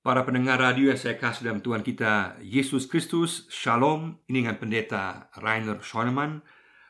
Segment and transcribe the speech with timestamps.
[0.00, 4.16] Para pendengar radio yang saya kasih dalam Tuhan kita Yesus Kristus Shalom.
[4.32, 6.40] Ini dengan pendeta Rainer Schoenemann.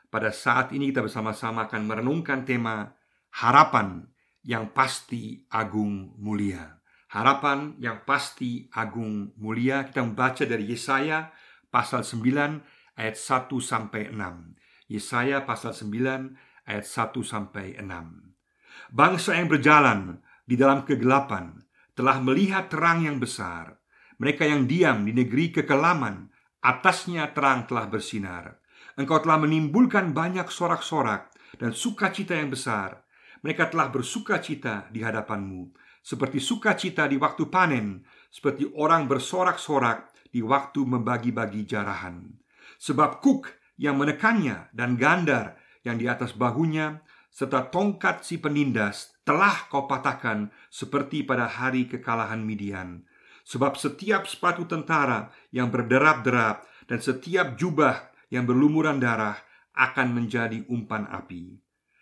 [0.07, 2.95] Pada saat ini kita bersama-sama akan merenungkan tema
[3.35, 4.07] Harapan
[4.47, 6.79] yang pasti agung mulia.
[7.11, 11.35] Harapan yang pasti agung mulia Kita membaca dari Yesaya
[11.67, 19.51] pasal 9 ayat 1 sampai 6 Yesaya pasal 9 ayat 1 sampai 6 Bangsa yang
[19.51, 21.60] berjalan di dalam kegelapan
[21.97, 23.79] telah melihat terang yang besar.
[24.21, 26.29] Mereka yang diam di negeri kekelaman,
[26.61, 28.61] atasnya terang telah bersinar.
[28.95, 33.01] Engkau telah menimbulkan banyak sorak-sorak dan sukacita yang besar.
[33.41, 35.73] Mereka telah bersukacita di hadapanmu,
[36.05, 42.21] seperti sukacita di waktu panen, seperti orang bersorak-sorak di waktu membagi-bagi jarahan.
[42.77, 43.49] Sebab kuk
[43.81, 50.51] yang menekannya dan gandar yang di atas bahunya serta tongkat si penindas telah kau patahkan
[50.67, 53.07] seperti pada hari kekalahan Midian.
[53.47, 59.39] Sebab setiap sepatu tentara yang berderap-derap dan setiap jubah yang berlumuran darah
[59.73, 61.55] akan menjadi umpan api.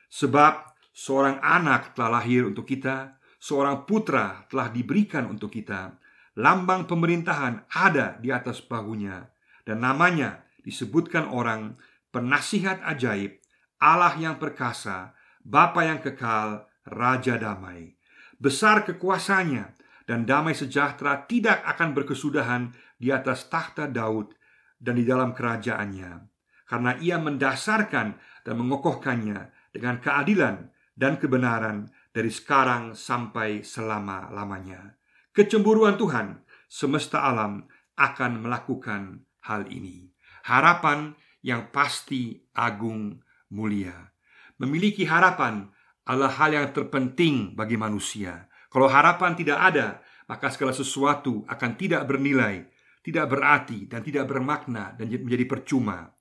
[0.09, 5.95] Sebab seorang anak telah lahir untuk kita, seorang putra telah diberikan untuk kita.
[6.39, 9.27] Lambang pemerintahan ada di atas bahunya
[9.67, 11.77] dan namanya disebutkan orang
[12.09, 13.37] penasihat ajaib,
[13.77, 15.13] Allah yang perkasa,
[15.49, 17.97] Bapa yang kekal, Raja damai.
[18.37, 19.65] Besar kekuasaannya
[20.05, 22.69] dan damai sejahtera tidak akan berkesudahan
[23.01, 24.37] di atas takhta Daud
[24.77, 26.29] dan di dalam kerajaannya.
[26.69, 28.07] Karena ia mendasarkan
[28.45, 35.01] dan mengokohkannya dengan keadilan dan kebenaran dari sekarang sampai selama-lamanya.
[35.33, 37.65] Kecemburuan Tuhan semesta alam
[37.97, 40.13] akan melakukan hal ini.
[40.45, 43.17] Harapan yang pasti agung
[43.49, 44.13] mulia
[44.59, 45.71] memiliki harapan
[46.05, 48.51] adalah hal yang terpenting bagi manusia.
[48.69, 52.69] Kalau harapan tidak ada, maka segala sesuatu akan tidak bernilai,
[53.01, 56.13] tidak berarti, dan tidak bermakna, dan menjadi percuma.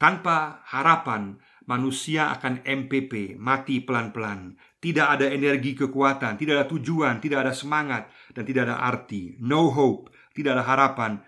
[0.00, 1.36] Tanpa harapan,
[1.68, 4.56] manusia akan MPP, mati pelan-pelan.
[4.80, 9.36] Tidak ada energi kekuatan, tidak ada tujuan, tidak ada semangat, dan tidak ada arti.
[9.44, 11.20] No hope, tidak ada harapan,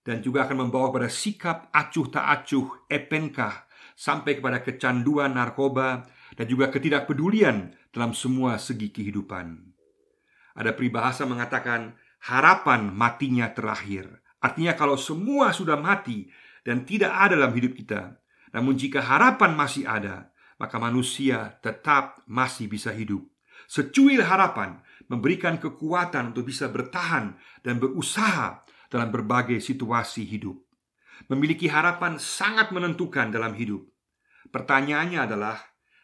[0.00, 6.46] dan juga akan membawa pada sikap acuh tak acuh, epenkah, sampai kepada kecanduan narkoba dan
[6.50, 9.74] juga ketidakpedulian dalam semua segi kehidupan.
[10.54, 11.94] Ada peribahasa mengatakan
[12.30, 14.22] harapan matinya terakhir.
[14.42, 16.28] Artinya kalau semua sudah mati
[16.66, 18.18] dan tidak ada dalam hidup kita,
[18.54, 23.24] namun jika harapan masih ada, maka manusia tetap masih bisa hidup.
[23.66, 27.34] Secuil harapan memberikan kekuatan untuk bisa bertahan
[27.64, 30.63] dan berusaha dalam berbagai situasi hidup.
[31.32, 33.84] Memiliki harapan sangat menentukan dalam hidup.
[34.52, 35.56] Pertanyaannya adalah,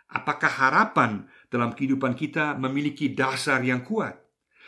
[0.08, 4.16] apakah harapan dalam kehidupan kita memiliki dasar yang kuat?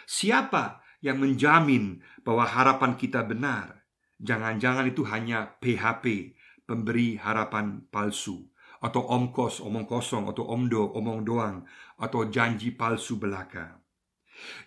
[0.04, 3.82] Siapa yang menjamin bahwa harapan kita benar?
[4.22, 8.46] Jangan-jangan itu hanya PHP, pemberi harapan palsu,
[8.78, 11.66] atau omkos, omong kosong, atau omdo, omong doang,
[11.98, 13.82] atau janji palsu belaka.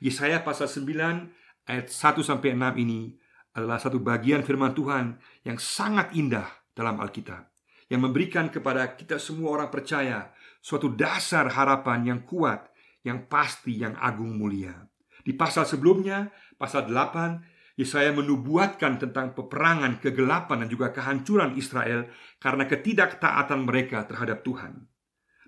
[0.03, 3.15] Yesaya pasal 9 ayat 1 sampai 6 ini
[3.55, 7.55] adalah satu bagian firman Tuhan yang sangat indah dalam Alkitab
[7.89, 12.65] yang memberikan kepada kita semua orang percaya suatu dasar harapan yang kuat,
[13.05, 14.73] yang pasti, yang agung mulia.
[15.21, 22.07] Di pasal sebelumnya, pasal 8, Yesaya menubuatkan tentang peperangan, kegelapan dan juga kehancuran Israel
[22.39, 24.87] karena ketidaktaatan mereka terhadap Tuhan.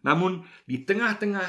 [0.03, 1.47] Namun, di tengah-tengah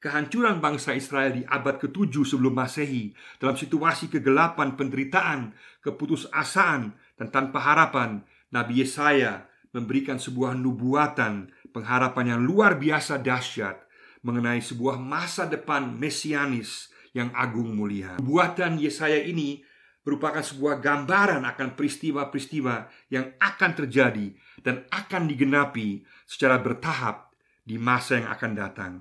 [0.00, 5.52] kehancuran bangsa Israel di abad ke-7 sebelum Masehi dalam situasi kegelapan, penderitaan,
[5.84, 9.44] keputusasaan dan tanpa harapan, Nabi Yesaya
[9.76, 13.76] memberikan sebuah nubuatan pengharapan yang luar biasa dahsyat
[14.24, 18.16] mengenai sebuah masa depan mesianis yang agung mulia.
[18.16, 19.60] Nubuatan Yesaya ini
[20.00, 24.32] merupakan sebuah gambaran akan peristiwa-peristiwa yang akan terjadi
[24.64, 28.92] dan akan digenapi secara bertahap di masa yang akan datang.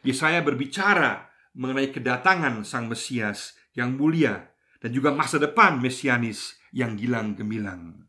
[0.00, 4.48] Yesaya berbicara mengenai kedatangan Sang Mesias yang mulia
[4.80, 8.04] dan juga masa depan mesianis yang gilang gemilang.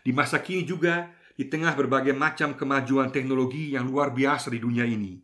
[0.00, 4.88] Di masa kini juga di tengah berbagai macam kemajuan teknologi yang luar biasa di dunia
[4.88, 5.20] ini,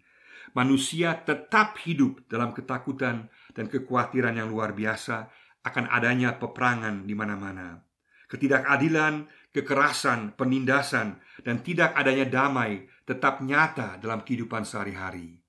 [0.52, 5.32] manusia tetap hidup dalam ketakutan dan kekhawatiran yang luar biasa
[5.64, 7.81] akan adanya peperangan di mana-mana.
[8.28, 9.25] Ketidakadilan,
[9.56, 15.40] kekerasan, penindasan, dan tidak adanya damai tetap nyata dalam kehidupan sehari-hari.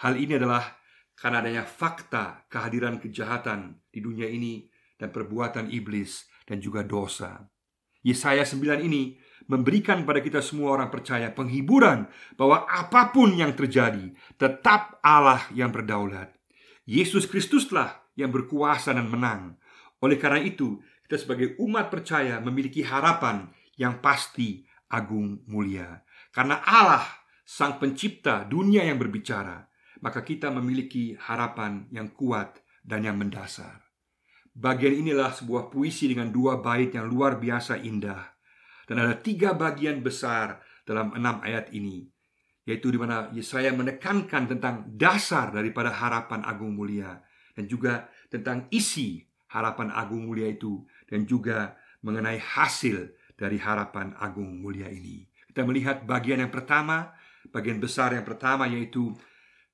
[0.00, 0.78] Hal ini adalah
[1.14, 4.66] karena adanya fakta kehadiran kejahatan di dunia ini
[4.98, 7.48] dan perbuatan iblis dan juga dosa.
[8.04, 9.16] Yesaya 9 ini
[9.48, 15.72] memberikan pada kita semua orang percaya penghiburan bahwa apa pun yang terjadi, tetap Allah yang
[15.72, 16.32] berdaulat.
[16.84, 19.56] Yesus Kristuslah yang berkuasa dan menang.
[20.04, 23.48] Oleh karena itu, kita sebagai umat percaya memiliki harapan
[23.80, 26.04] yang pasti, agung, mulia.
[26.32, 27.04] Karena Allah,
[27.44, 29.68] Sang Pencipta dunia yang berbicara,
[30.00, 33.83] maka kita memiliki harapan yang kuat dan yang mendasar.
[34.54, 38.34] Bagian inilah sebuah puisi dengan dua bait yang luar biasa indah.
[38.84, 42.04] Dan ada tiga bagian besar dalam enam ayat ini
[42.64, 47.20] Yaitu di mana Yesaya menekankan tentang dasar daripada harapan agung mulia
[47.56, 54.60] Dan juga tentang isi harapan agung mulia itu Dan juga mengenai hasil dari harapan agung
[54.60, 57.12] mulia ini Kita melihat bagian yang pertama
[57.52, 59.12] Bagian besar yang pertama yaitu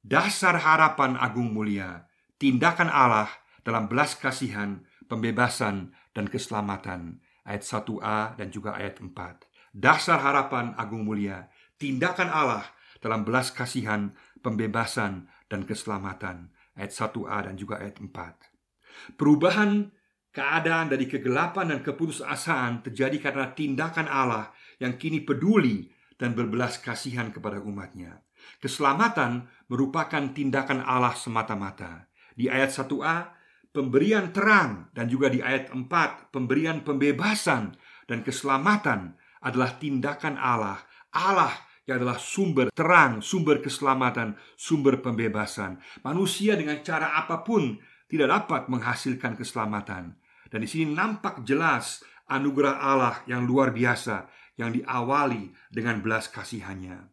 [0.03, 2.07] Dasar harapan agung mulia
[2.39, 3.31] Tindakan Allah
[3.63, 7.21] dalam belas kasihan, pembebasan, dan keselamatan.
[7.47, 9.11] Ayat 1a dan juga ayat 4.
[9.75, 11.49] Dasar harapan agung mulia,
[11.81, 12.67] tindakan Allah
[13.01, 14.13] dalam belas kasihan,
[14.45, 16.53] pembebasan, dan keselamatan.
[16.77, 19.17] Ayat 1a dan juga ayat 4.
[19.17, 19.91] Perubahan
[20.31, 27.35] keadaan dari kegelapan dan keputusasaan terjadi karena tindakan Allah yang kini peduli dan berbelas kasihan
[27.35, 28.23] kepada umatnya.
[28.61, 32.09] Keselamatan merupakan tindakan Allah semata-mata.
[32.37, 33.40] Di ayat 1a,
[33.71, 37.75] pemberian terang dan juga di ayat 4 pemberian pembebasan
[38.11, 40.79] dan keselamatan adalah tindakan Allah.
[41.11, 41.55] Allah
[41.89, 45.81] yang adalah sumber terang, sumber keselamatan, sumber pembebasan.
[46.07, 50.15] Manusia dengan cara apa pun tidak dapat menghasilkan keselamatan.
[50.51, 57.11] Dan di sini nampak jelas anugerah Allah yang luar biasa yang diawali dengan belas kasihannya.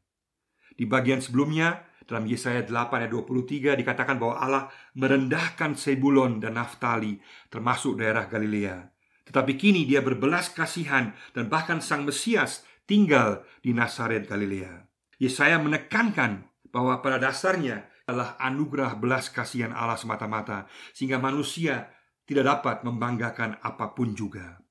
[0.78, 2.72] Di bagian sebelumnya dalam Yesaya 8
[3.04, 4.64] ayat 23 dikatakan bahwa Allah
[4.96, 7.20] merendahkan Sebulon dan Naftali
[7.52, 8.88] termasuk daerah Galilea.
[9.28, 14.88] Tetapi kini dia berbelas kasihan dan bahkan sang Mesias tinggal di Nazaret Galilea.
[15.20, 21.92] Yesaya menekankan bahwa pada dasarnya adalah anugerah belas kasihan Allah semata-mata sehingga manusia
[22.24, 24.64] tidak dapat membanggakan apa pun juga.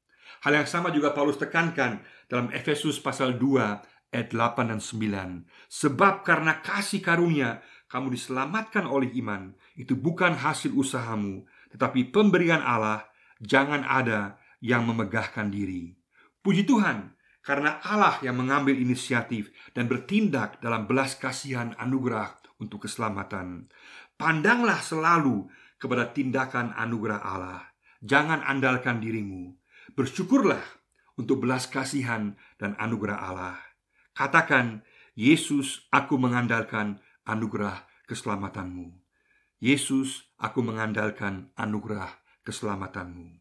[0.44, 6.24] Hal yang sama juga Paulus tekankan dalam Efesus pasal 2 ayat 8 dan 9 Sebab
[6.24, 7.60] karena kasih karunia
[7.92, 9.52] kamu diselamatkan oleh iman.
[9.76, 11.44] Itu bukan hasil usahamu
[11.76, 13.04] Tetapi pemberian Allah.
[13.44, 15.92] Jangan ada yang memegahkan diri.
[16.40, 17.12] Puji Tuhan
[17.44, 23.68] Karena Allah yang mengambil inisiatif Dan bertindak dalam belas kasihan anugerah Untuk keselamatan.
[24.16, 25.44] Pandanglah selalu
[25.76, 27.68] kepada tindakan anugerah Allah.
[28.00, 29.52] Jangan andalkan dirimu.
[29.92, 30.64] Bersyukurlah
[31.20, 33.65] untuk belas kasihan dan anugerah Allah
[34.16, 34.80] Katakan,
[35.12, 38.88] Yesus, aku mengandalkan anugerah keselamatanmu.
[39.60, 43.36] Yesus, aku mengandalkan anugerah keselamatanmu.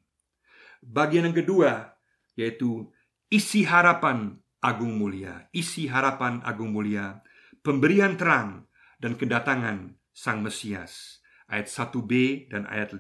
[0.84, 1.96] Bagian yang kedua
[2.36, 2.92] yaitu
[3.32, 7.24] isi harapan agung mulia, isi harapan agung mulia,
[7.64, 8.68] pemberian terang
[9.00, 11.24] dan kedatangan Sang Mesias.
[11.48, 12.12] Ayat 1b
[12.52, 13.00] dan ayat 5.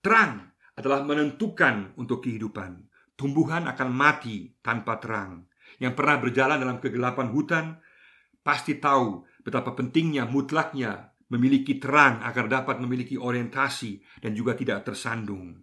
[0.00, 2.88] Terang adalah menentukan untuk kehidupan.
[3.18, 5.51] Tumbuhan akan mati tanpa terang
[5.82, 7.64] yang pernah berjalan dalam kegelapan hutan
[8.46, 15.58] pasti tahu betapa pentingnya mutlaknya memiliki terang agar dapat memiliki orientasi dan juga tidak tersandung.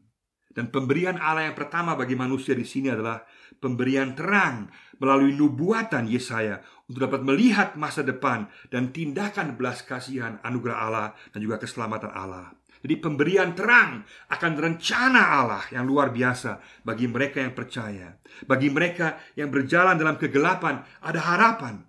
[0.50, 3.24] Dan pemberian Allah yang pertama bagi manusia di sini adalah
[3.64, 4.68] pemberian terang
[5.00, 11.40] melalui nubuatan Yesaya untuk dapat melihat masa depan dan tindakan belas kasihan anugerah Allah dan
[11.40, 12.59] juga keselamatan Allah.
[12.80, 18.16] Jadi pemberian terang akan rencana Allah yang luar biasa bagi mereka yang percaya.
[18.48, 21.84] Bagi mereka yang berjalan dalam kegelapan ada harapan.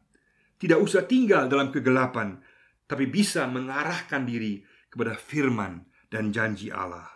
[0.59, 2.37] Tidak usah tinggal dalam kegelapan,
[2.90, 7.06] tapi bisa mengarahkan diri kepada firman dan janji Allah.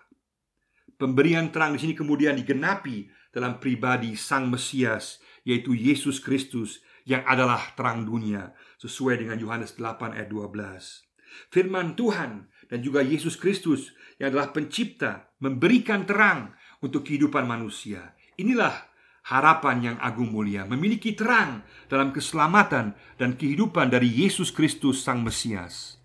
[0.95, 7.75] Pemberian terang di sini kemudian digenapi dalam pribadi Sang Mesias, yaitu Yesus Kristus yang adalah
[7.75, 11.14] terang dunia, sesuai dengan Yohanes 8 ayat 12.
[11.53, 18.15] Firman Tuhan dan juga Yesus Kristus yang adalah pencipta memberikan terang untuk kehidupan manusia.
[18.39, 25.25] Inilah harapan yang agung mulia, memiliki terang dalam keselamatan dan kehidupan dari Yesus Kristus Sang
[25.25, 25.97] Mesias.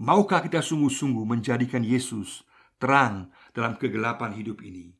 [0.00, 2.46] Maukah kita sungguh-sungguh menjadikan Yesus
[2.80, 4.94] terang dalam kegelapan hidup ini?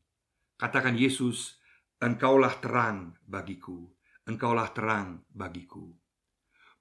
[0.59, 1.57] Katakan Yesus,
[2.03, 3.87] Engkaulah terang bagiku,
[4.27, 5.95] Engkaulah terang bagiku.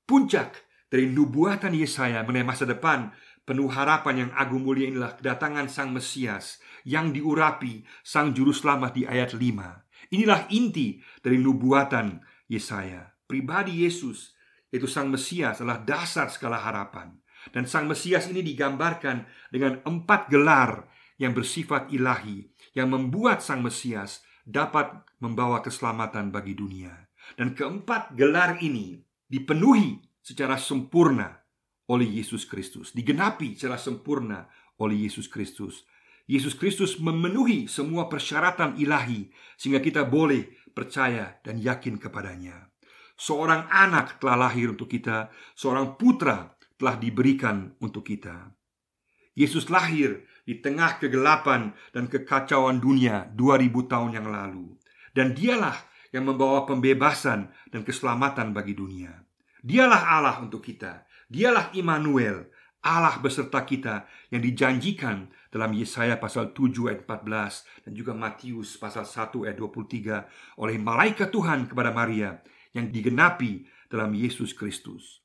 [0.04, 3.12] Puncak dari nubuatan Yesaya mengenai masa depan
[3.48, 9.08] Penuh harapan yang agung mulia inilah kedatangan Sang Mesias yang diurapi Sang Juru Selamat di
[9.08, 10.12] ayat 5.
[10.12, 12.20] Inilah inti dari nubuatan
[12.52, 13.08] Yesaya.
[13.24, 14.36] Pribadi Yesus,
[14.68, 17.16] yaitu Sang Mesias adalah dasar segala harapan.
[17.56, 20.84] Dan Sang Mesias ini digambarkan dengan empat gelar
[21.16, 22.44] yang bersifat ilahi
[22.76, 24.92] yang membuat Sang Mesias dapat
[25.24, 26.92] membawa keselamatan bagi dunia.
[27.40, 31.40] Dan keempat gelar ini dipenuhi secara sempurna
[31.88, 34.52] oleh Yesus Kristus, digenapi secara sempurna
[34.84, 35.88] oleh Yesus Kristus.
[36.28, 42.68] Yesus Kristus memenuhi semua persyaratan ilahi sehingga kita boleh percaya dan yakin kepadanya.
[43.16, 48.52] Seorang anak telah lahir untuk kita, seorang putra telah diberikan untuk kita.
[49.32, 54.76] Yesus lahir di tengah kegelapan dan kekacauan dunia 2000 tahun yang lalu.
[55.16, 55.80] Dan dialah
[56.12, 59.27] yang membawa pembebasan dan keselamatan bagi dunia.
[59.68, 61.04] Dialah Allah untuk kita.
[61.28, 62.48] Dialah Immanuel,
[62.80, 69.04] Allah beserta kita yang dijanjikan dalam Yesaya pasal 7 ayat 14 dan juga Matius pasal
[69.04, 72.40] 1 ayat 23 oleh malaikat Tuhan kepada Maria
[72.72, 75.20] yang digenapi dalam Yesus Kristus.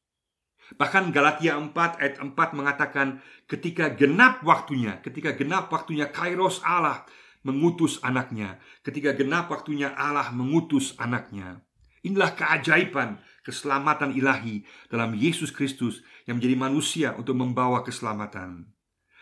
[0.75, 7.07] Bahkan Galatia 4 ayat 4 mengatakan ketika genap waktunya, ketika genap waktunya Kairos Allah
[7.47, 11.63] mengutus anaknya, ketika genap waktunya Allah mengutus anaknya.
[12.03, 18.71] Inilah keajaiban keselamatan ilahi dalam Yesus Kristus yang menjadi manusia untuk membawa keselamatan.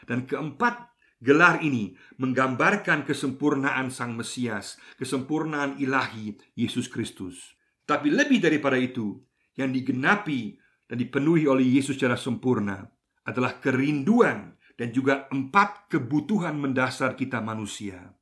[0.05, 7.61] Dan keempat Gelar ini menggambarkan kesempurnaan Sang Mesias, kesempurnaan ilahi Yesus Kristus.
[7.85, 9.21] Tapi lebih daripada itu,
[9.53, 10.57] yang digenapi
[10.89, 12.89] dan dipenuhi oleh Yesus secara sempurna
[13.29, 18.17] adalah kerinduan dan juga empat kebutuhan mendasar kita manusia.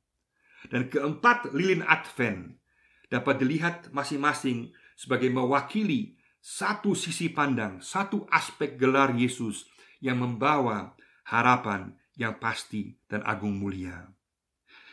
[0.67, 2.59] Dan keempat lilin Advent
[3.07, 9.63] dapat dilihat masing-masing sebagai mewakili satu sisi pandang, satu aspek gelar Yesus
[10.03, 10.91] yang membawa
[11.31, 14.11] harapan yang pasti dan agung mulia.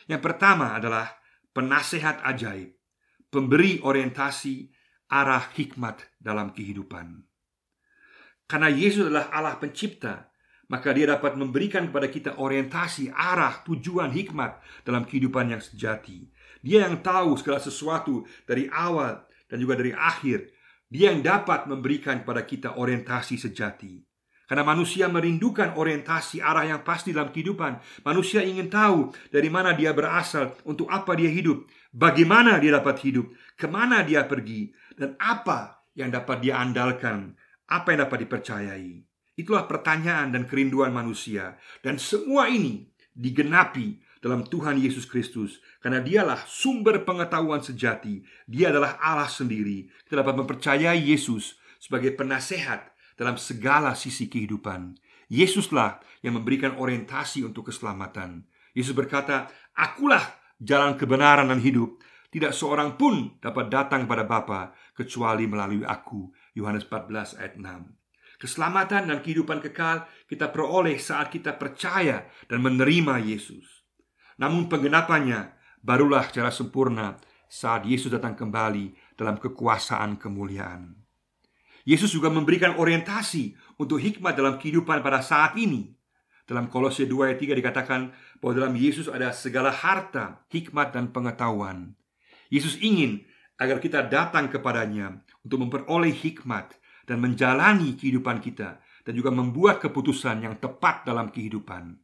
[0.07, 1.11] Yang pertama adalah
[1.51, 2.71] penasehat ajaib,
[3.27, 4.71] pemberi orientasi
[5.11, 7.27] arah hikmat dalam kehidupan.
[8.47, 10.31] Karena Yesus adalah Allah pencipta,
[10.71, 16.31] maka dia dapat memberikan kepada kita orientasi, arah, tujuan, hikmat dalam kehidupan yang sejati.
[16.63, 20.51] Dia yang tahu segala sesuatu dari awal dan juga dari akhir.
[20.87, 23.99] Dia yang dapat memberikan kepada kita orientasi sejati.
[24.47, 27.83] Karena manusia merindukan orientasi arah yang pasti dalam kehidupan.
[28.07, 33.27] Manusia ingin tahu dari mana dia berasal, untuk apa dia hidup, bagaimana dia dapat hidup,
[33.59, 37.35] ke mana dia pergi, dan apa yang dapat dia andalkan,
[37.67, 39.03] apa yang dapat dipercayai.
[39.35, 46.41] Itulah pertanyaan dan kerinduan manusia, dan semua ini digenapi dalam Tuhan Yesus Kristus karena dialah
[46.45, 48.21] sumber pengetahuan sejati.
[48.49, 49.87] Dia adalah Allah sendiri.
[50.05, 54.97] Kita dapat mempercayai Yesus sebagai penasehat dalam segala sisi kehidupan.
[55.27, 58.47] Yesuslah yang memberikan orientasi untuk keselamatan.
[58.71, 60.23] Yesus berkata, "Akulah
[60.61, 61.99] jalan kebenaran dan hidup.
[62.27, 64.61] Tidak seorang pun dapat datang kepada Bapa
[64.93, 67.97] kecuali melalui aku." Yohanes 14 ayat 6.
[68.37, 73.76] Keselamatan dan kehidupan kekal kita peroleh saat kita percaya dan menerima Yesus.
[74.37, 77.17] Namun penggenapannya barulah secara sempurna
[77.49, 80.93] saat Yesus datang kembali dalam kekuasaan kemuliaan.
[81.87, 85.95] Yesus juga memberikan orientasi untuk hikmat dalam kehidupan pada saat ini.
[86.47, 88.01] Dalam Kolose 2 ayat 3 dikatakan
[88.39, 91.95] bahwa dalam Yesus ada segala harta, hikmat dan pengetahuan.
[92.51, 93.23] Yesus ingin
[93.59, 96.75] agar kita datang kepadanya untuk memperoleh hikmat
[97.07, 101.95] dan menjalani kehidupan kita dan juga membuat keputusan yang tepat dalam kehidupan.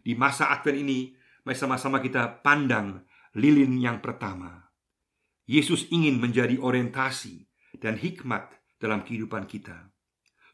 [0.00, 1.12] Di masa Advent ini,
[1.44, 3.04] mari sama-sama kita pandang
[3.34, 4.70] lilin yang pertama.
[5.50, 7.48] Yesus ingin menjadi orientasi
[7.82, 9.90] dan hikmat dalam kehidupan kita?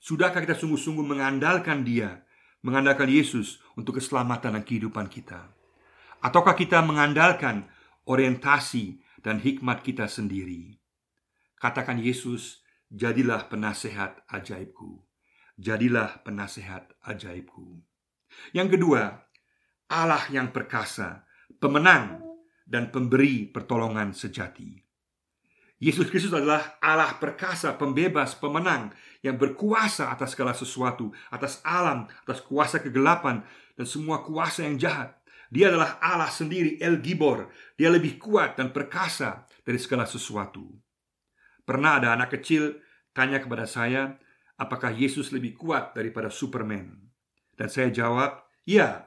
[0.00, 2.24] Sudahkah kita sungguh-sungguh mengandalkan Dia,
[2.64, 5.52] mengandalkan Yesus untuk keselamatan dan kehidupan kita?
[6.22, 7.68] Ataukah kita mengandalkan
[8.06, 10.78] orientasi dan hikmat kita sendiri?
[11.60, 15.02] Katakan Yesus, jadilah penasehat ajaibku.
[15.56, 17.80] Jadilah penasehat ajaibku.
[18.52, 19.25] Yang kedua,
[19.86, 21.22] Allah yang perkasa,
[21.62, 22.18] pemenang
[22.66, 24.86] dan pemberi pertolongan sejati.
[25.76, 28.90] Yesus Kristus adalah Allah perkasa, pembebas, pemenang
[29.20, 33.44] yang berkuasa atas segala sesuatu, atas alam, atas kuasa kegelapan
[33.76, 35.14] dan semua kuasa yang jahat.
[35.52, 37.52] Dia adalah Allah sendiri, El Gibor.
[37.78, 40.66] Dia lebih kuat dan perkasa dari segala sesuatu.
[41.62, 42.82] Pernah ada anak kecil
[43.14, 44.18] tanya kepada saya,
[44.58, 46.98] apakah Yesus lebih kuat daripada Superman?
[47.54, 49.05] Dan saya jawab, ya,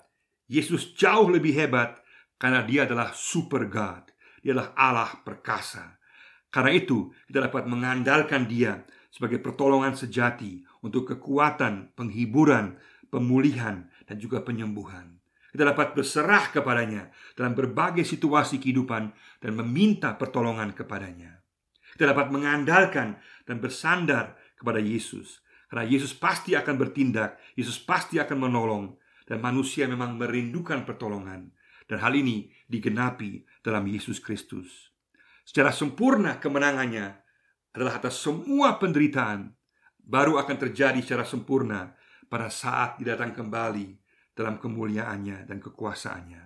[0.49, 2.01] Yesus jauh lebih hebat
[2.41, 4.09] karena dia adalah super God.
[4.41, 6.01] Dia adalah Allah perkasa.
[6.49, 8.81] Karena itu, kita dapat mengandalkan Dia
[9.13, 12.81] sebagai pertolongan sejati untuk kekuatan, penghiburan,
[13.13, 15.21] pemulihan, dan juga penyembuhan.
[15.53, 21.41] Kita dapat berserah kepadanya dalam berbagai situasi kehidupan dan meminta pertolongan kepadanya.
[21.93, 28.49] Kita dapat mengandalkan dan bersandar kepada Yesus karena Yesus pasti akan bertindak, Yesus pasti akan
[28.49, 28.97] menolong
[29.29, 31.53] dan manusia memang merindukan pertolongan
[31.85, 34.89] dan hal ini digenapi dalam Yesus Kristus
[35.45, 37.07] secara sempurna kemenangannya
[37.73, 39.53] adalah atas semua penderitaan
[39.97, 41.93] baru akan terjadi secara sempurna
[42.25, 43.97] pada saat didatang kembali
[44.33, 46.43] dalam kemuliaannya dan kekuasaannya.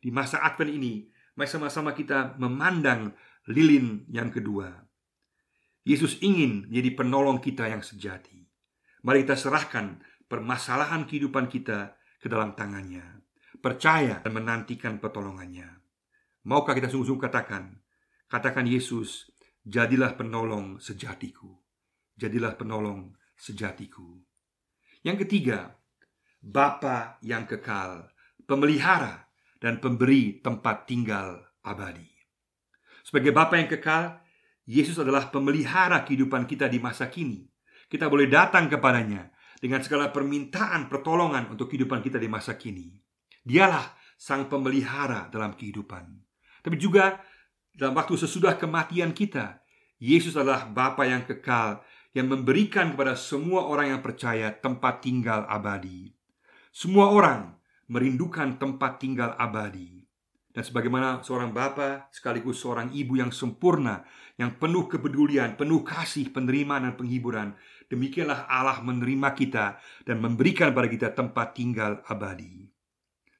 [0.00, 3.12] Di masa Advent ini, mari sama-sama kita memandang
[3.48, 4.72] lilin yang kedua.
[5.82, 8.44] Yesus ingin menjadi penolong kita yang sejati.
[9.02, 9.98] Mari kita serahkan
[10.32, 13.20] permasalahan kehidupan kita ke dalam tangannya.
[13.60, 15.68] Percaya dan menantikan pertolongannya.
[16.48, 17.76] Maukah kita sungguh-sungguh katakan,
[18.32, 19.28] katakan Yesus,
[19.60, 21.52] jadilah penolong sejatiku.
[22.16, 24.24] Jadilah penolong sejatiku.
[25.04, 25.76] Yang ketiga,
[26.40, 28.08] Bapa yang kekal,
[28.48, 29.28] pemelihara
[29.60, 32.08] dan pemberi tempat tinggal abadi.
[33.04, 34.18] Sebagai Bapa yang kekal,
[34.64, 37.46] Yesus adalah pemelihara kehidupan kita di masa kini.
[37.86, 39.31] Kita boleh datang kepadanya
[39.62, 42.98] dengan segala permintaan pertolongan untuk kehidupan kita di masa kini.
[43.46, 46.18] Dialah sang pemelihara dalam kehidupan.
[46.66, 47.22] Tapi juga
[47.70, 49.62] dalam waktu sesudah kematian kita,
[50.02, 51.78] Yesus adalah Bapa yang kekal
[52.10, 56.10] yang memberikan kepada semua orang yang percaya tempat tinggal abadi.
[56.74, 57.54] Semua orang
[57.86, 60.01] merindukan tempat tinggal abadi.
[60.52, 64.04] Dan sebagaimana seorang bapa sekaligus seorang ibu yang sempurna,
[64.36, 67.56] yang penuh kepedulian, penuh kasih, penerimaan dan penghiburan,
[67.88, 72.68] demikianlah Allah menerima kita dan memberikan kepada kita tempat tinggal abadi.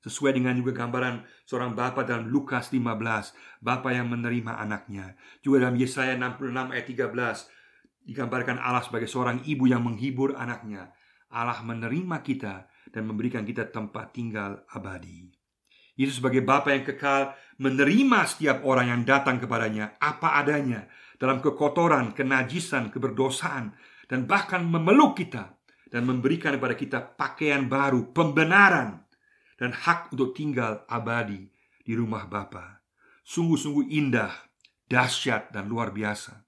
[0.02, 5.14] Sesuai dengan juga gambaran seorang bapa dalam Lukas 15, bapa yang menerima anaknya.
[5.44, 10.90] Juga dalam Yesaya 66 ayat 13, digambarkan Allah sebagai seorang ibu yang menghibur anaknya.
[11.30, 15.41] Allah menerima kita dan memberikan kita tempat tinggal abadi.
[16.02, 20.90] Yesus sebagai Bapa yang kekal menerima setiap orang yang datang kepadanya apa adanya
[21.22, 23.70] dalam kekotoran, kenajisan, keberdosaan
[24.10, 25.54] dan bahkan memeluk kita
[25.86, 29.06] dan memberikan kepada kita pakaian baru, pembenaran
[29.54, 31.46] dan hak untuk tinggal abadi
[31.86, 32.82] di rumah Bapa.
[33.22, 34.34] Sungguh-sungguh indah,
[34.90, 36.42] dahsyat dan luar biasa.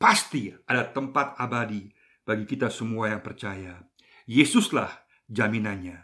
[0.00, 1.92] Pasti ada tempat abadi
[2.24, 3.84] bagi kita semua yang percaya.
[4.24, 4.88] Yesuslah
[5.28, 6.00] jaminannya.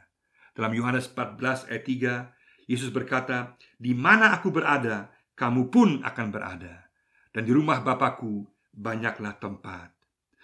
[0.52, 2.37] Dalam Yohanes 14 ayat 3,
[2.68, 6.92] Yesus berkata, "Di mana aku berada, kamu pun akan berada.
[7.32, 8.44] Dan di rumah Bapakku
[8.76, 9.96] banyaklah tempat."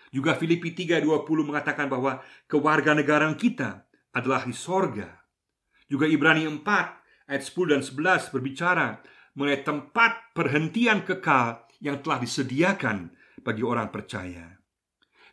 [0.08, 3.84] Juga Filipi 3:20 mengatakan bahwa kewarganegaraan kita
[4.16, 5.10] adalah di sorga.
[5.90, 13.10] Juga Ibrani 4 ayat 10 dan 11 berbicara mengenai tempat perhentian kekal yang telah disediakan
[13.42, 14.54] bagi orang percaya.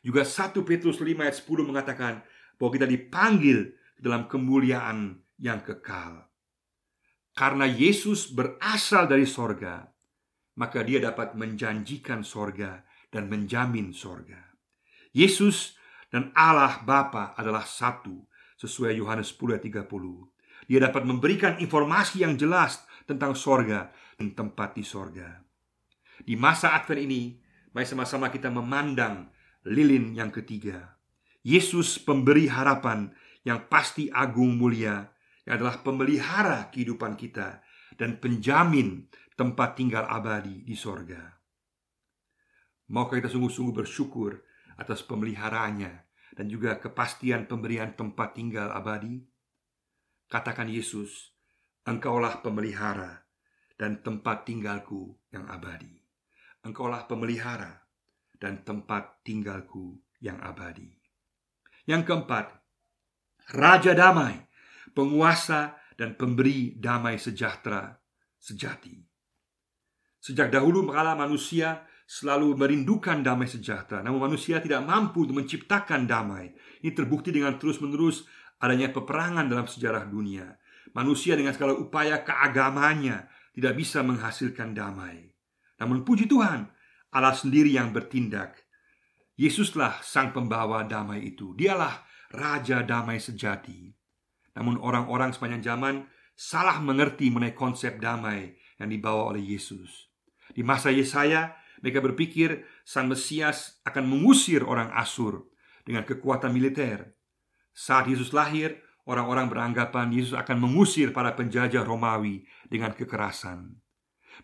[0.01, 2.25] Juga 1 Petrus 5 ayat 10 mengatakan
[2.57, 6.30] bahwa kita dipanggil dalam kemuliaan yang kekal.
[7.41, 9.81] Karena Yesus berasal dari sorga,
[10.61, 14.37] maka dia dapat menjanjikan sorga dan menjamin sorga.
[15.09, 15.73] Yesus
[16.13, 18.29] dan Allah Bapa adalah satu,
[18.61, 20.69] sesuai Yohanes 10 ayat 30.
[20.69, 23.89] Dia dapat memberikan informasi yang jelas tentang sorga
[24.21, 25.41] dan tempat di sorga.
[26.21, 29.31] Di masa Advent ini, Mari sama-sama kita memandang
[29.63, 30.99] lilin yang ketiga.
[31.39, 33.15] Yesus pemberi harapan
[33.47, 35.07] yang pasti agung mulia
[35.51, 37.59] adalah pemelihara kehidupan kita
[37.99, 41.19] dan penjamin tempat tinggal abadi di sorga.
[42.91, 44.39] Maukah kita sungguh-sungguh bersyukur
[44.79, 45.93] atas pemeliharaannya
[46.39, 49.19] dan juga kepastian pemberian tempat tinggal abadi?
[50.31, 51.35] Katakan Yesus,
[51.83, 53.25] Engkaulah pemelihara
[53.75, 55.97] dan tempat tinggalku yang abadi.
[56.61, 57.73] Engkaulah pemelihara
[58.37, 60.93] dan tempat tinggalku yang abadi.
[61.89, 62.45] Yang keempat,
[63.57, 64.50] Raja Damai,
[64.91, 67.91] penguasa dan pemberi damai sejahtera
[68.41, 68.97] sejati.
[70.21, 76.51] Sejak dahulu kala manusia selalu merindukan damai sejahtera, namun manusia tidak mampu untuk menciptakan damai.
[76.83, 78.27] Ini terbukti dengan terus-menerus
[78.61, 80.45] adanya peperangan dalam sejarah dunia.
[80.91, 85.31] Manusia dengan segala upaya keagamannya tidak bisa menghasilkan damai.
[85.79, 86.67] Namun puji Tuhan,
[87.15, 88.59] Allah sendiri yang bertindak.
[89.39, 91.57] Yesuslah sang pembawa damai itu.
[91.57, 94.00] Dialah raja damai sejati.
[94.57, 95.95] Namun orang-orang sepanjang zaman
[96.35, 100.11] salah mengerti mengenai konsep damai yang dibawa oleh Yesus.
[100.51, 105.49] Di masa Yesaya, mereka berpikir sang Mesias akan mengusir orang Asur
[105.87, 107.17] dengan kekuatan militer.
[107.71, 113.79] Saat Yesus lahir, orang-orang beranggapan Yesus akan mengusir para penjajah Romawi dengan kekerasan.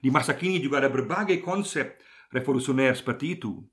[0.02, 2.00] Di masa kini juga ada berbagai konsep
[2.32, 3.64] revolusioner seperti itu.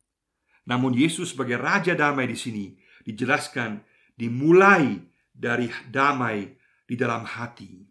[0.64, 2.72] Namun Yesus sebagai raja damai di sini
[3.04, 3.84] dijelaskan
[4.16, 4.96] dimulai
[5.34, 6.46] dari damai
[6.86, 7.82] di dalam hati.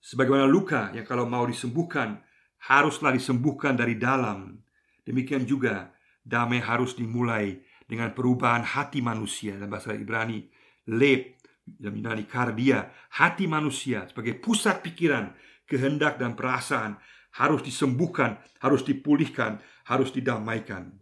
[0.00, 2.20] Sebagaimana luka yang kalau mau disembuhkan
[2.68, 4.60] haruslah disembuhkan dari dalam.
[5.00, 7.56] Demikian juga damai harus dimulai
[7.88, 10.44] dengan perubahan hati manusia dalam bahasa Ibrani
[10.92, 15.32] lep dalam Yunani kardia hati manusia sebagai pusat pikiran
[15.64, 16.98] kehendak dan perasaan
[17.38, 20.98] harus disembuhkan, harus dipulihkan, harus didamaikan.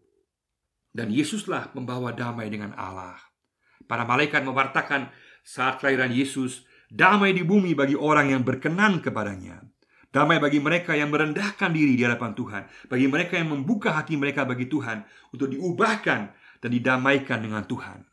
[0.92, 3.16] Dan Yesuslah membawa damai dengan Allah.
[3.88, 5.08] Para malaikat mewartakan
[5.48, 9.64] saat kelahiran Yesus, damai di bumi bagi orang yang berkenan kepadanya.
[10.12, 14.44] Damai bagi mereka yang merendahkan diri di hadapan Tuhan, bagi mereka yang membuka hati mereka
[14.44, 16.20] bagi Tuhan untuk diubahkan
[16.60, 18.04] dan didamaikan dengan Tuhan.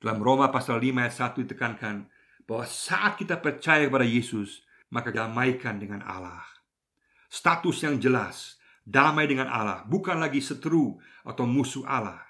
[0.00, 1.96] Dalam Roma pasal 5 ayat 1 ditekankan
[2.44, 6.44] bahwa saat kita percaya kepada Yesus, maka damaikan dengan Allah.
[7.32, 12.20] Status yang jelas, damai dengan Allah, bukan lagi seteru atau musuh Allah.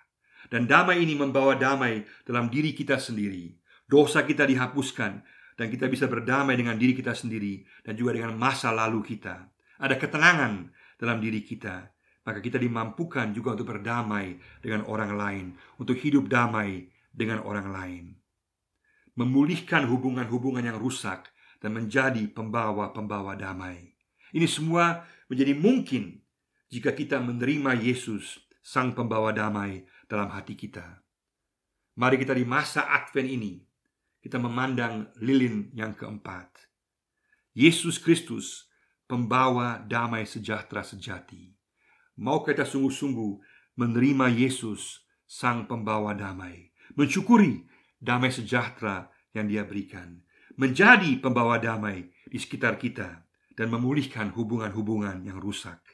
[0.46, 3.63] Dan damai ini membawa damai dalam diri kita sendiri.
[3.84, 5.20] Dosa kita dihapuskan
[5.54, 9.44] dan kita bisa berdamai dengan diri kita sendiri dan juga dengan masa lalu kita.
[9.78, 11.92] Ada ketenangan dalam diri kita,
[12.24, 18.04] maka kita dimampukan juga untuk berdamai dengan orang lain, untuk hidup damai dengan orang lain.
[19.14, 21.30] Memulihkan hubungan-hubungan yang rusak
[21.62, 23.94] dan menjadi pembawa-pembawa damai.
[24.34, 26.18] Ini semua menjadi mungkin
[26.72, 31.04] jika kita menerima Yesus, Sang Pembawa Damai, dalam hati kita.
[31.94, 33.62] Mari kita di masa Advent ini
[34.24, 36.48] kita memandang lilin yang keempat.
[37.52, 38.72] Yesus Kristus,
[39.04, 41.52] pembawa damai sejahtera sejati.
[42.24, 43.32] Mau kita sungguh-sungguh
[43.76, 47.68] menerima Yesus, sang pembawa damai, mensyukuri
[48.00, 50.24] damai sejahtera yang Dia berikan,
[50.56, 55.84] menjadi pembawa damai di sekitar kita, dan memulihkan hubungan-hubungan yang rusak.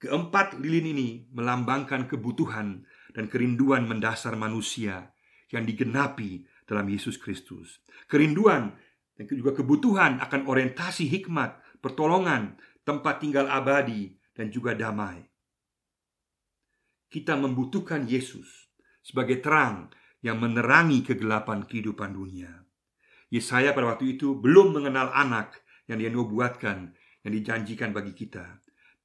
[0.00, 2.82] Keempat lilin ini melambangkan kebutuhan
[3.14, 5.14] dan kerinduan mendasar manusia
[5.52, 7.84] yang digenapi dalam Yesus Kristus.
[8.08, 8.72] Kerinduan
[9.12, 12.56] dan juga kebutuhan akan orientasi hikmat, pertolongan,
[12.88, 15.20] tempat tinggal abadi, dan juga damai.
[17.12, 18.72] Kita membutuhkan Yesus
[19.04, 19.92] sebagai terang
[20.24, 22.64] yang menerangi kegelapan kehidupan dunia.
[23.28, 28.62] Yesaya pada waktu itu belum mengenal anak yang dia nubuatkan, yang dijanjikan bagi kita.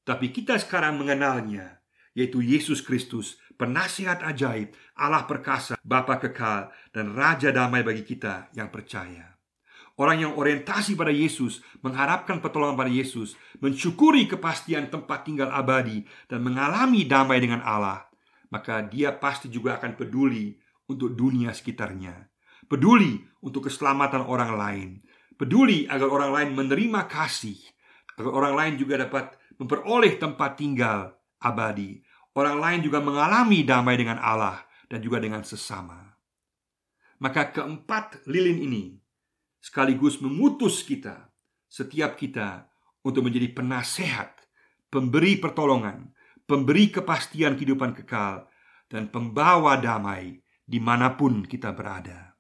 [0.08, 1.77] Tapi kita sekarang mengenalnya,
[2.18, 8.74] yaitu Yesus Kristus penasihat ajaib, Allah perkasa, Bapa kekal, dan Raja damai bagi kita yang
[8.74, 9.38] percaya.
[9.98, 16.46] Orang yang orientasi pada Yesus, mengharapkan pertolongan pada Yesus, mensyukuri kepastian tempat tinggal abadi, dan
[16.46, 18.06] mengalami damai dengan Allah,
[18.54, 20.54] maka dia pasti juga akan peduli
[20.86, 22.30] untuk dunia sekitarnya.
[22.70, 24.90] Peduli untuk keselamatan orang lain.
[25.34, 27.58] Peduli agar orang lain menerima kasih,
[28.22, 32.02] agar orang lain juga dapat memperoleh tempat tinggal abadi
[32.38, 36.14] Orang lain juga mengalami damai dengan Allah dan juga dengan sesama.
[37.18, 38.94] Maka keempat lilin ini
[39.58, 41.34] sekaligus mengutus kita,
[41.66, 42.70] setiap kita,
[43.02, 44.38] untuk menjadi penasehat,
[44.94, 46.14] pemberi pertolongan,
[46.46, 48.46] pemberi kepastian kehidupan kekal,
[48.86, 52.38] dan pembawa damai di mana pun kita berada.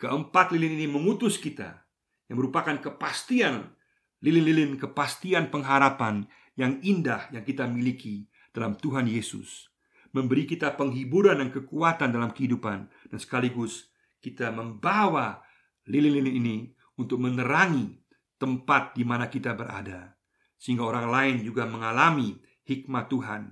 [0.00, 1.84] Keempat lilin ini mengutus kita,
[2.32, 3.68] yang merupakan kepastian,
[4.24, 6.24] lilin-lilin kepastian pengharapan
[6.56, 9.70] yang indah yang kita miliki dalam Tuhan Yesus
[10.10, 15.42] Memberi kita penghiburan dan kekuatan dalam kehidupan Dan sekaligus kita membawa
[15.86, 16.56] lilin-lilin ini
[16.98, 17.98] Untuk menerangi
[18.36, 20.18] tempat di mana kita berada
[20.58, 22.36] Sehingga orang lain juga mengalami
[22.70, 23.42] hikmat Tuhan.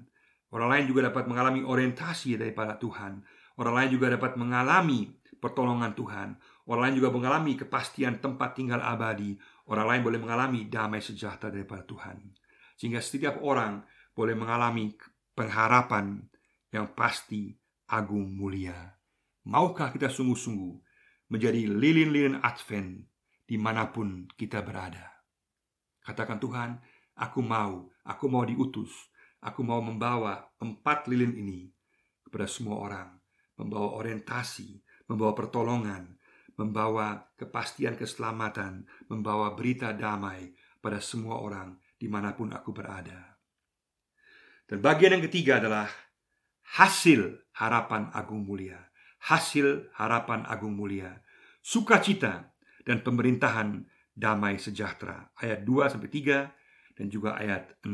[0.55, 3.21] Orang lain juga dapat mengalami orientasi daripada Tuhan.
[3.59, 5.11] Orang lain juga dapat mengalami
[5.43, 6.29] pertolongan Tuhan.
[6.71, 9.35] Orang lain juga mengalami kepastian tempat tinggal abadi.
[9.69, 12.17] Orang lain boleh mengalami damai sejahtera daripada Tuhan.
[12.79, 13.83] Sehingga setiap orang
[14.19, 14.99] boleh mengalami
[15.31, 16.19] pengharapan
[16.75, 17.55] yang pasti
[17.87, 18.99] agung mulia.
[19.47, 20.75] Maukah kita sungguh-sungguh
[21.31, 23.07] menjadi lilin-lilin Advent
[23.47, 25.07] di mana pun kita berada?
[26.03, 26.71] Katakan Tuhan,
[27.15, 28.91] aku mau, aku mau diutus,
[29.39, 31.71] aku mau membawa empat lilin ini
[32.27, 33.09] kepada semua orang,
[33.55, 36.19] membawa orientasi, membawa pertolongan,
[36.59, 43.38] membawa kepastian keselamatan, membawa berita damai pada semua orang di mana pun aku berada.
[44.69, 45.89] Dan bagian yang ketiga adalah
[46.77, 48.93] hasil harapan agung mulia.
[49.25, 51.25] Hasil harapan agung mulia.
[51.65, 52.53] Sukacita
[52.85, 55.33] dan pemerintahan damai sejahtera.
[55.41, 57.89] Ayat 2 sampai 3 dan juga ayat 6.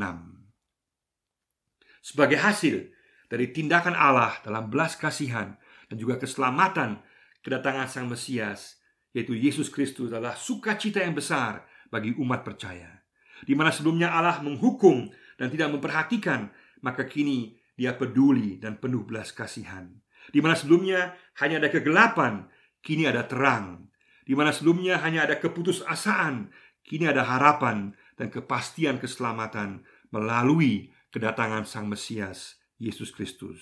[2.05, 2.91] Sebagai hasil
[3.31, 5.57] dari tindakan Allah dalam belas kasihan
[5.89, 7.01] dan juga keselamatan
[7.41, 8.81] kedatangan Sang Mesias,
[9.15, 13.05] yaitu Yesus Kristus adalah sukacita yang besar bagi umat percaya.
[13.45, 16.49] Di mana sebelumnya Allah menghukum dan tidak memperhatikan
[16.85, 19.89] maka kini dia peduli dan penuh belas kasihan.
[20.29, 22.45] Di mana sebelumnya hanya ada kegelapan,
[22.85, 23.89] kini ada terang.
[24.25, 26.53] Di mana sebelumnya hanya ada keputusasaan,
[26.85, 33.61] kini ada harapan dan kepastian keselamatan melalui kedatangan Sang Mesias, Yesus Kristus.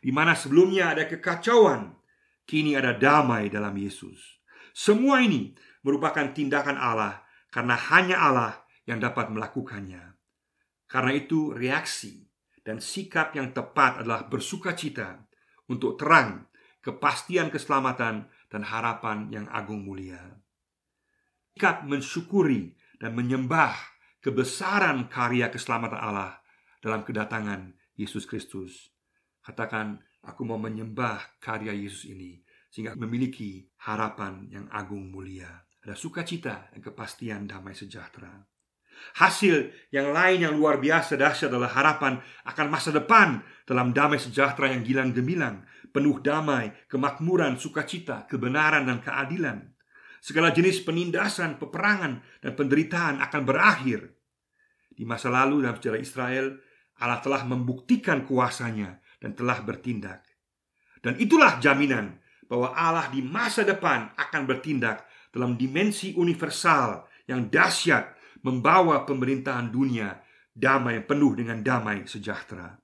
[0.00, 1.96] Di mana sebelumnya ada kekacauan,
[2.44, 4.40] kini ada damai dalam Yesus.
[4.76, 8.52] Semua ini merupakan tindakan Allah karena hanya Allah
[8.84, 10.12] yang dapat melakukannya.
[10.84, 12.23] Karena itu reaksi
[12.64, 15.20] dan sikap yang tepat adalah bersuka cita
[15.68, 16.48] untuk terang,
[16.80, 20.20] kepastian keselamatan, dan harapan yang agung mulia.
[21.54, 23.76] Ikat mensyukuri dan menyembah
[24.24, 26.40] kebesaran karya keselamatan Allah
[26.80, 28.90] dalam kedatangan Yesus Kristus.
[29.44, 32.40] Katakan, aku mau menyembah karya Yesus ini
[32.72, 35.62] sehingga memiliki harapan yang agung mulia.
[35.84, 38.53] Ada sukacita dan kepastian damai sejahtera.
[39.14, 44.72] Hasil yang lain yang luar biasa dahsyat adalah harapan akan masa depan dalam damai sejahtera
[44.74, 45.62] yang gilang gemilang,
[45.94, 49.70] penuh damai, kemakmuran, sukacita, kebenaran dan keadilan.
[50.18, 54.08] Segala jenis penindasan, peperangan, dan penderitaan akan berakhir.
[54.94, 56.46] Di masa lalu dalam sejarah Israel,
[56.98, 60.24] Allah telah membuktikan kuasanya dan telah bertindak.
[61.04, 62.16] Dan itulah jaminan
[62.48, 65.04] bahwa Allah di masa depan akan bertindak
[65.34, 68.13] dalam dimensi universal yang dahsyat
[68.44, 70.20] membawa pemerintahan dunia
[70.52, 72.76] damai penuh dengan damai sejahtera.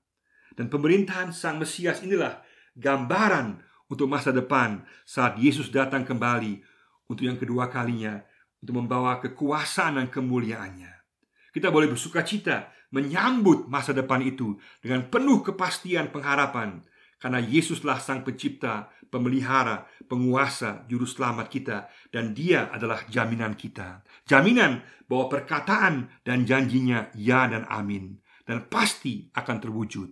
[0.51, 2.43] Dan pemerintahan Sang Mesias inilah
[2.75, 6.59] gambaran untuk masa depan saat Yesus datang kembali
[7.07, 8.19] untuk yang kedua kalinya
[8.59, 10.91] untuk membawa kekuasaan dan kemuliaannya.
[11.51, 16.83] Kita boleh bersuka cita menyambut masa depan itu dengan penuh kepastian pengharapan
[17.21, 21.77] karena Yesuslah sang pencipta, pemelihara, penguasa, juru selamat kita
[22.09, 24.01] Dan dia adalah jaminan kita.
[24.25, 30.09] Jaminan bahwa perkataan dan janjinya ya dan amin Dan pasti akan terwujud.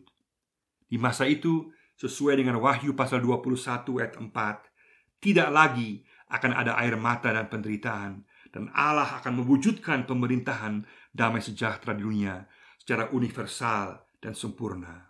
[0.86, 6.93] Di masa itu sesuai dengan Wahyu pasal 21 ayat 4 Tidak lagi akan ada air
[6.93, 8.22] mata dan penderitaan
[8.54, 12.45] Dan Allah akan mewujudkan pemerintahan damai sejahtera di dunia
[12.78, 15.09] Secara universal dan sempurna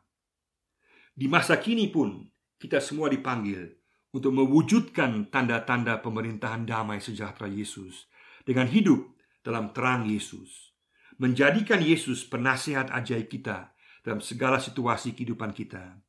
[1.19, 2.23] di masa kini pun
[2.55, 3.75] kita semua dipanggil
[4.15, 8.07] untuk mewujudkan tanda-tanda pemerintahan damai sejahtera Yesus
[8.47, 9.03] dengan hidup
[9.43, 10.71] dalam terang Yesus.
[11.19, 15.99] Menjadikan Yesus penasihat ajaib kita dalam segala situasi kehidupan kita.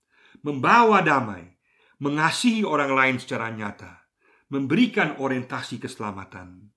[0.46, 1.59] Membawa damai,
[1.99, 4.07] mengasihi orang lain secara nyata,
[4.46, 6.70] memberikan orientasi keselamatan.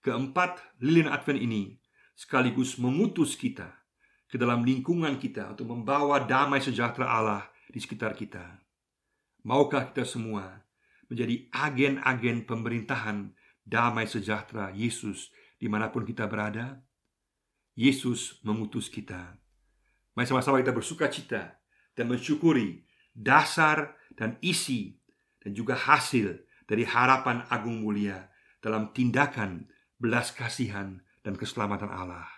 [0.00, 1.76] Keempat, lilin Advent ini
[2.16, 3.75] sekaligus mengutus kita
[4.26, 8.42] ke dalam lingkungan kita untuk membawa damai sejahtera Allah di sekitar kita.
[9.46, 10.66] Maukah kita semua
[11.06, 13.30] menjadi agen-agen pemerintahan
[13.62, 16.82] damai sejahtera Yesus di mana pun kita berada?
[17.76, 19.36] Yesus mengutus kita.
[20.16, 21.60] Mari sama-sama kita bersuka cita
[21.92, 24.96] dan mensyukuri dasar dan isi
[25.44, 28.32] dan juga hasil dari harapan agung mulia
[28.64, 29.68] dalam tindakan
[30.00, 32.35] belas kasihan dan keselamatan Allah.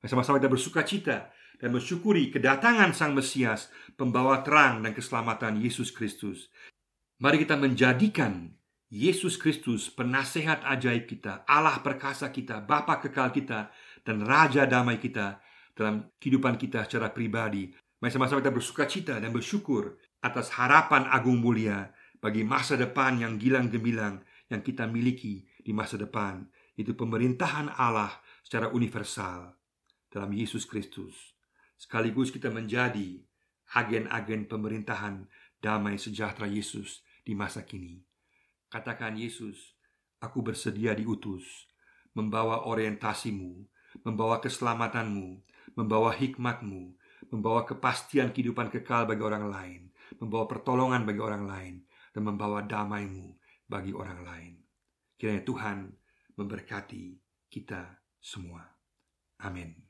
[0.00, 1.28] Sama-sama kita bersuka cita
[1.60, 3.68] dan mensyukuri kedatangan Sang Mesias,
[4.00, 6.48] pembawa terang dan keselamatan Yesus Kristus.
[7.20, 8.48] Mari kita menjadikan
[8.88, 13.68] Yesus Kristus penasehat ajaib kita, Allah perkasa kita, Bapa kekal kita,
[14.00, 15.36] dan Raja damai kita
[15.76, 17.68] dalam kehidupan kita secara pribadi.
[18.00, 21.92] Mari sama-sama kita bersuka cita dan bersyukur atas harapan agung mulia
[22.24, 26.48] bagi masa depan yang gilang gemilang yang kita miliki di masa depan.
[26.72, 29.59] Itu pemerintahan Allah secara universal
[30.10, 31.14] dalam Yesus Kristus.
[31.78, 33.22] Sekaligus kita menjadi
[33.72, 35.30] agen-agen pemerintahan
[35.62, 38.02] damai sejahtera Yesus di masa kini.
[38.68, 39.78] Katakan Yesus,
[40.18, 41.70] aku bersedia diutus,
[42.12, 43.64] membawa orientasimu,
[44.02, 45.42] membawa keselamatanmu,
[45.78, 46.94] membawa hikmatmu,
[47.30, 49.82] membawa kepastian kehidupan kekal bagi orang lain,
[50.18, 51.74] membawa pertolongan bagi orang lain,
[52.10, 53.38] dan membawa damaimu
[53.70, 54.52] bagi orang lain.
[55.14, 55.78] Kiranya Tuhan
[56.34, 57.14] memberkati
[57.52, 58.66] kita semua.
[59.40, 59.89] Amin.